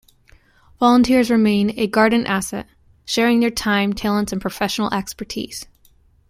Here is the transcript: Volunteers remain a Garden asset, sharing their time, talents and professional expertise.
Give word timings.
Volunteers 0.79 1.29
remain 1.29 1.77
a 1.77 1.85
Garden 1.85 2.25
asset, 2.25 2.65
sharing 3.05 3.39
their 3.39 3.51
time, 3.51 3.93
talents 3.93 4.31
and 4.33 4.41
professional 4.41 4.91
expertise. 4.91 5.67